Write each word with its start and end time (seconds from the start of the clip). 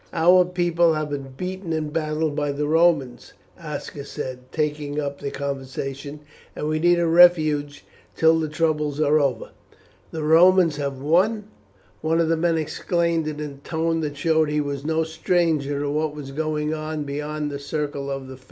"Our 0.13 0.45
people 0.45 0.95
have 0.95 1.11
been 1.11 1.35
beaten 1.37 1.71
in 1.71 1.89
battle 1.91 2.31
by 2.31 2.53
the 2.53 2.65
Romans," 2.67 3.33
Aska 3.59 4.03
said, 4.03 4.51
taking 4.51 4.99
up 4.99 5.19
the 5.21 5.29
conversation, 5.29 6.21
"and 6.55 6.67
we 6.67 6.79
need 6.79 6.97
a 6.97 7.05
refuge 7.05 7.85
till 8.15 8.39
the 8.39 8.47
troubles 8.49 8.99
are 8.99 9.19
over." 9.19 9.51
"The 10.09 10.23
Romans 10.23 10.77
have 10.77 10.99
won!" 11.03 11.43
one 12.01 12.19
of 12.19 12.29
the 12.29 12.35
men 12.35 12.57
exclaimed 12.57 13.27
in 13.27 13.39
a 13.39 13.57
tone 13.63 13.99
that 13.99 14.17
showed 14.17 14.49
he 14.49 14.59
was 14.59 14.83
no 14.83 15.03
stranger 15.03 15.79
to 15.81 15.89
what 15.91 16.15
was 16.15 16.31
going 16.31 16.73
on 16.73 17.03
beyond 17.03 17.51
the 17.51 17.59
circle 17.59 18.09
of 18.09 18.25
the 18.27 18.37
Fens. 18.37 18.39